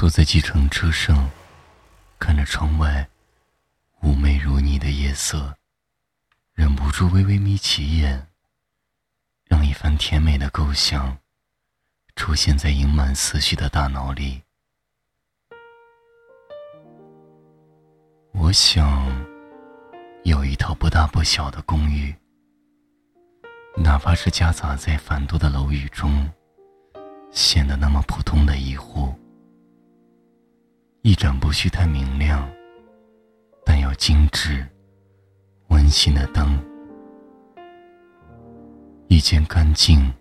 [0.00, 1.28] 坐在计程车上，
[2.18, 3.06] 看着窗外
[4.00, 5.54] 妩媚如泥的夜色，
[6.54, 8.26] 忍不住微微眯起眼，
[9.44, 11.18] 让一番甜美的构想
[12.16, 14.40] 出现在盈满思绪的大脑里。
[18.32, 19.06] 我想
[20.24, 22.16] 有一套不大不小的公寓，
[23.76, 26.26] 哪怕是夹杂在繁多的楼宇中，
[27.30, 29.14] 显得那么普通的一户。
[31.02, 32.46] 一盏不需太明亮，
[33.64, 34.66] 但又精致、
[35.68, 36.46] 温馨的灯；
[39.08, 40.12] 一间干净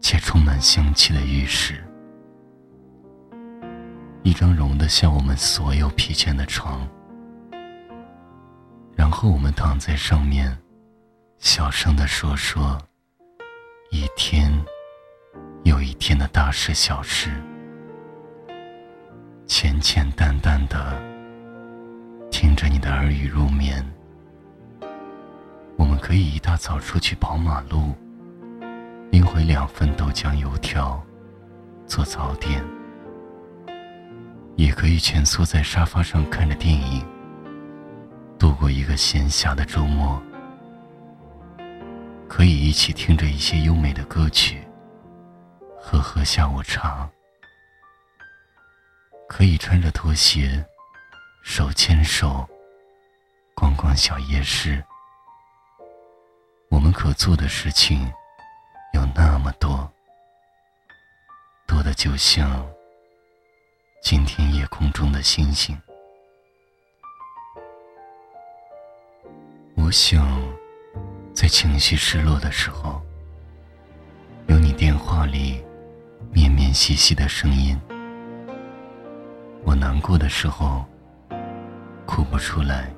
[0.00, 1.76] 且充满香气的浴室；
[4.24, 6.84] 一张容得下我们所有疲倦的床。
[8.96, 10.58] 然后我们躺在上面，
[11.38, 12.76] 小声的说说
[13.92, 14.52] 一天
[15.62, 17.30] 又一天的大事小事。
[19.52, 20.96] 浅浅淡淡的
[22.30, 23.84] 听着你的耳语入眠。
[25.76, 27.92] 我们可以一大早出去跑马路，
[29.10, 31.02] 拎回两份豆浆油条
[31.84, 32.62] 做早点；
[34.54, 37.04] 也可以蜷缩在沙发上看着电影，
[38.38, 40.22] 度过一个闲暇的周末。
[42.28, 44.62] 可以一起听着一些优美的歌曲，
[45.76, 47.10] 喝喝下午茶。
[49.30, 50.66] 可以穿着拖鞋，
[51.44, 52.44] 手牵手，
[53.54, 54.84] 逛逛小夜市。
[56.68, 58.12] 我们可做的事情
[58.92, 59.88] 有那么多，
[61.64, 62.68] 多的就像
[64.02, 65.80] 今天夜空中的星星。
[69.76, 70.26] 我想，
[71.32, 73.00] 在情绪失落的时候，
[74.48, 75.64] 有你电话里
[76.32, 77.80] 绵绵细细的声音。
[79.70, 80.84] 我难过的时候，
[82.04, 82.92] 哭不出来。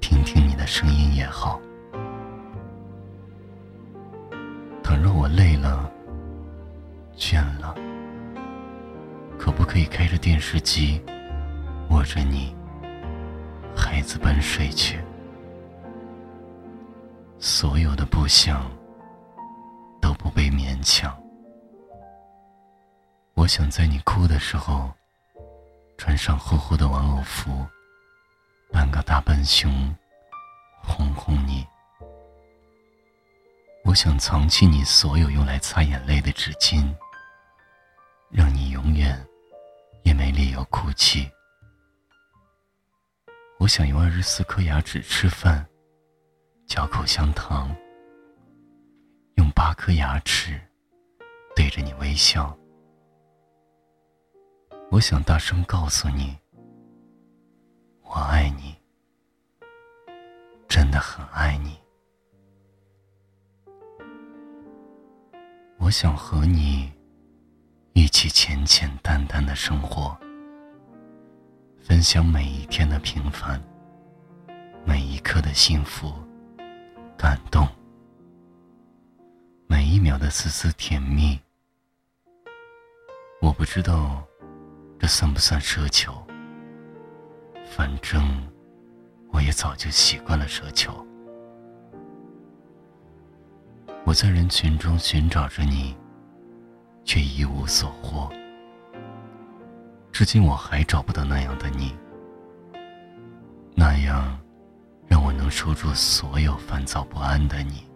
[0.00, 1.60] 听听你的声音也好。
[4.80, 5.90] 倘若我累了、
[7.16, 7.74] 倦了，
[9.36, 11.02] 可不可以开着电视机，
[11.88, 12.54] 握着你，
[13.74, 15.00] 孩子般睡去？
[17.40, 18.70] 所有的不想
[20.00, 21.12] 都不被勉强。
[23.34, 24.88] 我想在你哭的时候。
[26.00, 27.66] 穿上厚厚的玩偶服，
[28.72, 29.94] 扮个大笨熊，
[30.82, 31.66] 哄哄你。
[33.84, 36.90] 我想藏起你所有用来擦眼泪的纸巾，
[38.30, 39.22] 让你永远
[40.02, 41.30] 也没理由哭泣。
[43.58, 45.68] 我想用二十四颗牙齿吃饭，
[46.66, 47.76] 嚼口香糖，
[49.34, 50.58] 用八颗牙齿
[51.54, 52.56] 对着你微笑。
[54.90, 56.36] 我想大声告诉你，
[58.02, 58.74] 我爱你，
[60.68, 61.78] 真的很爱你。
[65.78, 66.92] 我想和你
[67.92, 70.18] 一起简简单单的生活，
[71.78, 73.62] 分享每一天的平凡，
[74.84, 76.12] 每一刻的幸福、
[77.16, 77.64] 感动，
[79.68, 81.38] 每一秒的丝丝甜蜜。
[83.40, 84.26] 我不知道。
[85.00, 86.12] 这算不算奢求？
[87.74, 88.22] 反正
[89.30, 90.92] 我也早就习惯了奢求。
[94.04, 95.96] 我在人群中寻找着你，
[97.02, 98.30] 却一无所获。
[100.12, 101.96] 至今我还找不到那样的你，
[103.74, 104.38] 那样
[105.06, 107.88] 让我能收住所有烦躁不安的你。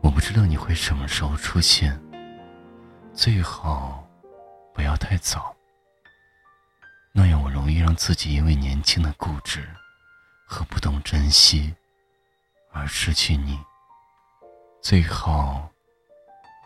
[0.00, 2.00] 我不知道你会什么时候出现，
[3.12, 4.05] 最好。
[4.76, 5.56] 不要太早，
[7.10, 9.66] 那样我容易让自己因为年轻的固执
[10.46, 11.74] 和不懂珍惜
[12.72, 13.58] 而失去你。
[14.82, 15.66] 最好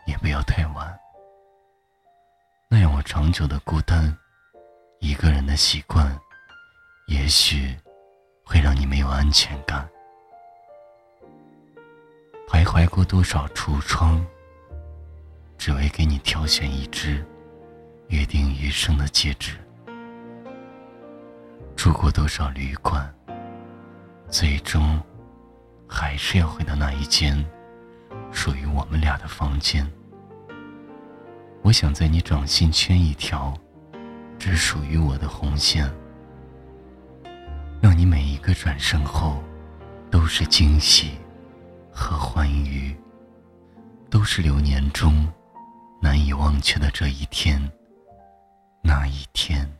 [0.05, 0.99] 也不要太晚，
[2.67, 4.15] 那样我长久的孤单，
[4.99, 6.19] 一个人的习惯，
[7.07, 7.73] 也许
[8.43, 9.89] 会让你没有安全感。
[12.49, 14.23] 徘徊过多少橱窗，
[15.57, 17.25] 只为给你挑选一只。
[18.11, 19.55] 约定余生的戒指，
[21.77, 23.09] 住过多少旅馆，
[24.29, 25.01] 最终
[25.87, 27.41] 还是要回到那一间
[28.29, 29.89] 属于我们俩的房间。
[31.61, 33.57] 我想在你掌心圈一条
[34.37, 35.89] 只属于我的红线，
[37.81, 39.41] 让你每一个转身后
[40.09, 41.11] 都是惊喜
[41.89, 42.93] 和欢愉，
[44.09, 45.25] 都是流年中
[46.01, 47.71] 难以忘却的这一天，
[48.83, 49.77] 那一天，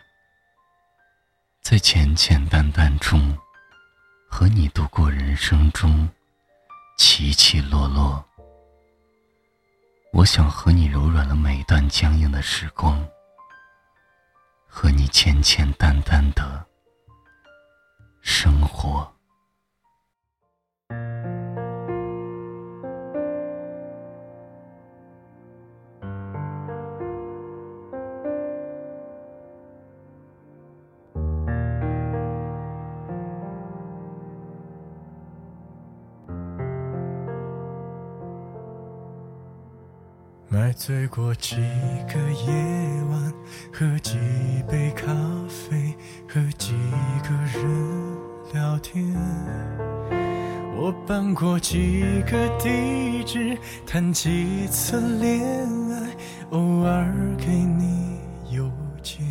[1.61, 3.35] 在简简单单中，
[4.29, 6.07] 和你度过人生中
[6.97, 8.23] 起起落落。
[10.13, 13.03] 我想和你柔软了每段僵硬的时光，
[14.67, 16.30] 和你简简单单
[40.53, 41.55] 买醉过几
[42.09, 42.51] 个夜
[43.09, 43.33] 晚，
[43.71, 44.17] 喝几
[44.69, 45.07] 杯咖
[45.47, 45.95] 啡，
[46.27, 46.73] 和几
[47.23, 47.63] 个人
[48.51, 49.15] 聊天。
[50.75, 53.57] 我搬过几个地址，
[53.87, 55.41] 谈几次恋
[55.89, 56.09] 爱，
[56.49, 58.19] 偶尔给你
[58.49, 58.69] 邮
[59.01, 59.25] 件。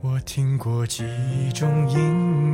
[0.00, 1.02] 我听过几
[1.52, 2.47] 种音乐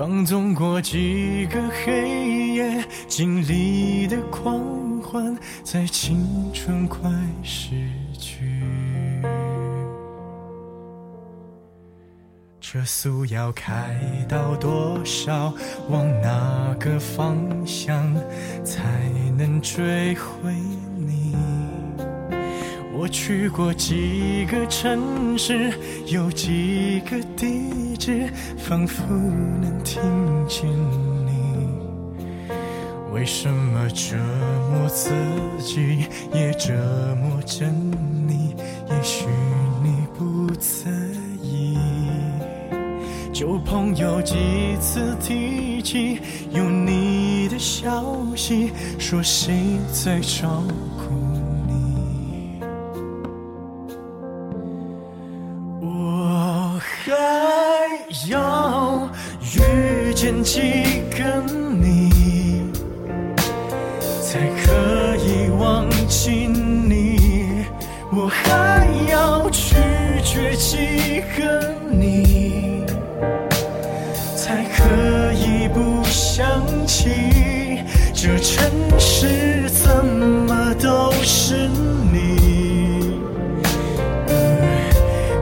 [0.00, 4.58] 放纵过几个黑夜，经历的狂
[5.02, 7.10] 欢，在青春快
[7.42, 7.74] 逝
[8.18, 8.62] 去。
[12.62, 13.94] 车速要开
[14.26, 15.52] 到多少？
[15.90, 17.36] 往哪个方
[17.66, 18.10] 向
[18.64, 19.06] 才
[19.36, 20.54] 能追回？
[23.00, 25.72] 我去过几个城市，
[26.08, 30.02] 有几个地址，仿佛能听
[30.46, 30.68] 见
[31.24, 31.32] 你。
[33.10, 34.16] 为什么折
[34.70, 35.08] 磨自
[35.58, 36.04] 己，
[36.34, 36.74] 也折
[37.22, 37.64] 磨着
[38.28, 38.54] 你？
[38.90, 39.24] 也许
[39.82, 40.90] 你不在
[41.42, 41.78] 意。
[43.32, 44.36] 旧朋友几
[44.78, 46.18] 次提起
[46.50, 49.54] 有你的消息，说谁
[49.90, 50.62] 在照
[50.98, 50.99] 顾？
[60.20, 60.60] 遇见几
[61.16, 61.42] 个
[61.80, 62.70] 你，
[64.22, 67.64] 才可以忘记你？
[68.12, 69.76] 我还要拒
[70.22, 72.84] 绝几个你，
[74.36, 76.46] 才可以不想
[76.86, 77.80] 起？
[78.12, 81.66] 这城市怎么都是
[82.12, 83.18] 你？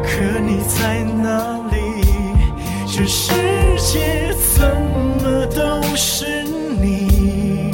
[0.04, 1.87] 可你在哪里？
[2.98, 3.30] 这世
[3.76, 4.68] 界怎
[5.22, 6.42] 么都是
[6.80, 7.70] 你？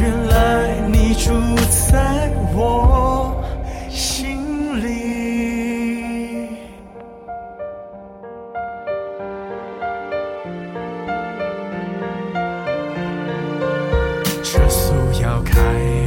[0.00, 1.32] 原来你住
[1.90, 3.44] 在我
[3.90, 4.38] 心
[4.80, 4.86] 里。
[14.44, 15.58] 车速要开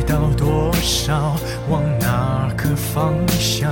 [0.07, 1.35] 到多少？
[1.69, 3.69] 往哪个方向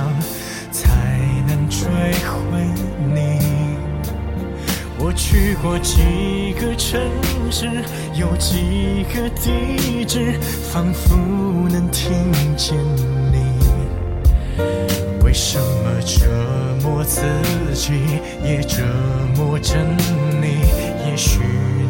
[5.30, 6.98] 去过几个城
[7.50, 7.68] 市，
[8.14, 10.40] 有几个地址，
[10.72, 11.14] 仿佛
[11.68, 12.74] 能听见
[13.30, 13.44] 你。
[15.22, 16.24] 为什么折
[16.82, 17.20] 磨自
[17.74, 17.92] 己，
[18.42, 18.82] 也折
[19.36, 19.74] 磨着
[20.40, 20.62] 你？
[21.06, 21.40] 也许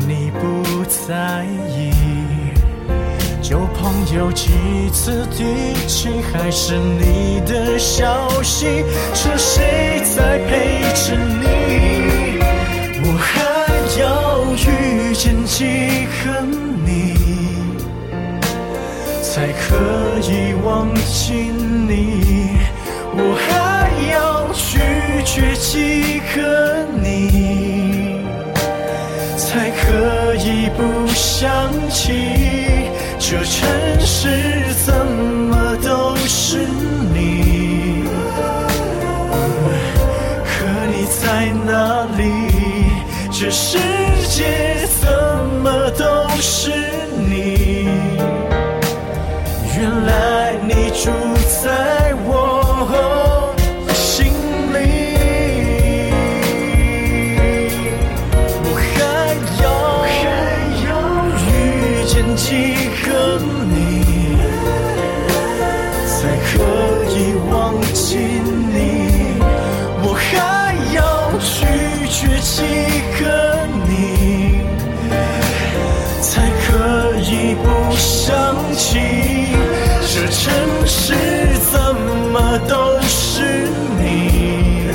[0.08, 1.92] 你不在意。
[3.40, 4.50] 旧朋友几
[4.92, 8.82] 次提起，还是你的消息，
[9.14, 11.37] 说谁在陪着你？
[15.58, 16.40] 遇见几个
[16.84, 17.14] 你，
[19.22, 19.74] 才可
[20.22, 22.58] 以忘记你？
[23.12, 24.78] 我还要拒
[25.24, 28.20] 绝几个你，
[29.36, 32.12] 才可以不想起？
[33.18, 33.68] 这城
[34.00, 36.58] 市怎么都是
[37.12, 38.04] 你？
[40.44, 42.22] 可你在哪里？
[43.30, 43.78] 这世
[44.30, 44.67] 界
[50.66, 51.10] 你住
[51.62, 51.66] 在
[52.26, 52.30] 我
[53.94, 54.26] 心
[54.72, 54.76] 里。
[58.64, 58.86] 我还
[59.62, 59.64] 要
[60.16, 60.16] 还
[60.84, 60.88] 要
[61.46, 61.48] 遇
[62.06, 62.46] 见几
[63.04, 63.06] 个
[63.70, 63.72] 你，
[66.06, 66.16] 才
[66.48, 66.52] 可
[67.14, 67.16] 以
[67.50, 67.52] 忘
[67.92, 68.06] 记
[68.72, 68.76] 你？
[70.02, 70.30] 我还
[70.94, 70.98] 要
[71.38, 71.56] 拒
[72.08, 72.56] 绝几
[73.18, 73.22] 个
[73.88, 73.90] 你，
[76.20, 76.28] 才
[76.66, 76.68] 可
[77.20, 77.66] 以不？
[77.90, 78.36] 想
[78.74, 78.86] 起
[80.20, 80.52] 这城
[80.84, 81.14] 市
[81.70, 81.94] 怎
[82.32, 83.68] 么都是
[84.00, 84.90] 你，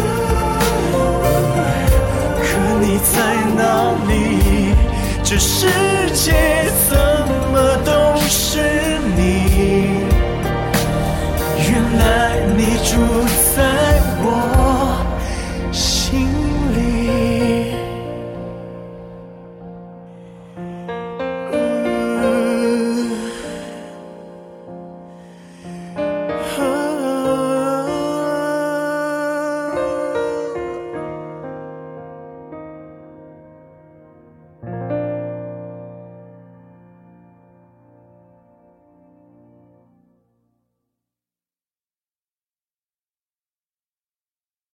[2.42, 2.46] 可
[2.82, 3.15] 你在
[3.56, 3.62] 哪
[4.10, 4.75] 里？
[5.24, 5.65] 这世
[6.13, 6.34] 界
[6.89, 6.98] 怎
[7.53, 8.60] 么都是
[9.15, 10.03] 你？
[11.58, 12.92] 原来你住
[13.56, 13.73] 在。